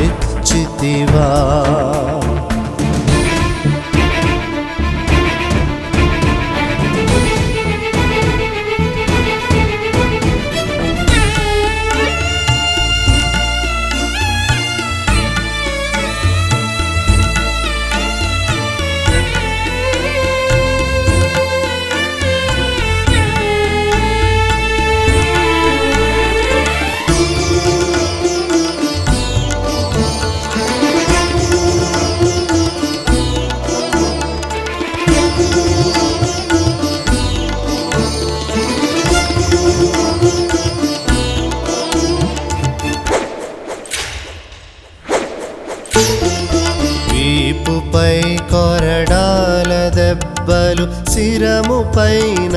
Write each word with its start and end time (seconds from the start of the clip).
దెబ్బలు 50.47 50.84
శిరము 51.12 51.77
పైన 51.94 52.56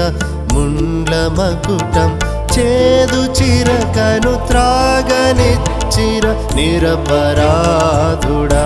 ముండ్ల 0.54 1.14
మకుటం 1.38 2.10
చేదు 2.54 3.22
చిరకను 3.38 4.34
త్రాగనిచ్చిర 4.50 6.26
నిరపరాధుడా. 6.58 8.66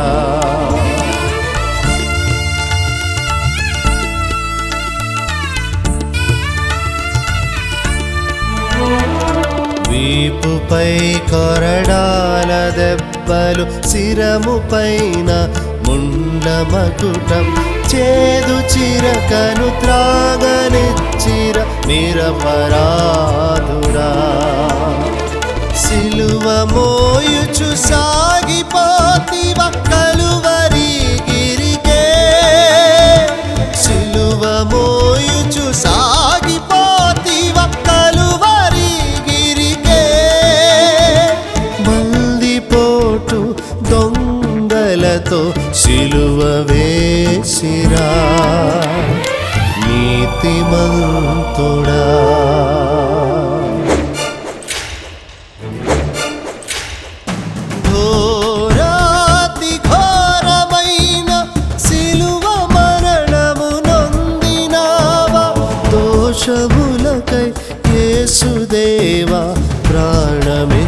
వీపుపై 9.92 10.92
కొరడాల 11.32 12.52
దెబ్బలు 12.78 13.64
శిరము 13.90 14.56
పైన 14.72 15.30
ముండ 15.86 16.46
మకుటం 16.74 17.46
చేదు 17.91 18.57
చిరకను 18.73 19.69
త్రాగనిచ్చిర 19.83 21.57
నిరపరాధుడా 21.91 23.25
నీతిమంతుడా 50.44 52.00
ఘోరాతి 57.86 59.74
దోషములకై 65.92 67.48
యేసుదేవా 67.94 69.44
ప్రాణమిచ్చితివా. 69.88 70.82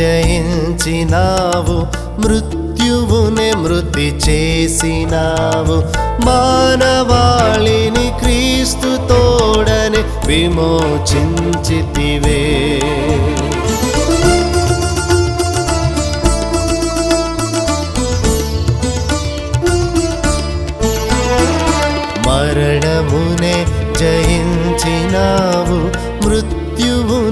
జయించినావు 0.00 1.78
మృత్యువునే 2.20 3.52
మృతి 3.52 4.00
చేసినావు. 4.00 5.76
మానవాళిని 6.26 8.06
క్రీస్తు 8.18 8.90
తోడని 9.08 10.02
విమోచించితివే. 10.26 12.40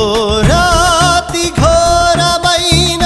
ఘోరాతి 0.06 1.44
ఘోరమైన 1.61 3.05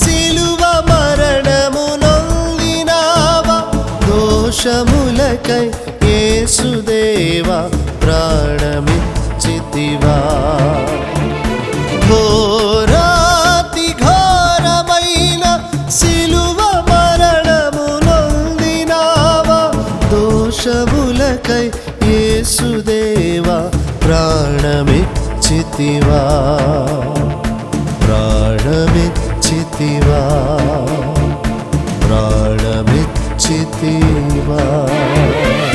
సిలువ 0.00 0.60
మరణము 0.88 1.84
నొందినావా 2.02 3.58
దోషములకై 4.06 5.64
యేసుదేవా 6.06 7.58
ప్రాణమిచ్చితివా? 8.04 8.86
प्राणमिच्छति 24.58 26.00
वा? 26.00 26.22
प्राणमिच्छति 28.04 29.90
वा? 30.06 30.22
प्राणमिच्छति 32.06 33.94
वा? 34.48 35.67